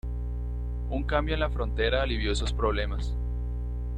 [0.89, 3.13] Un cambio en la frontera alivió esos problemas.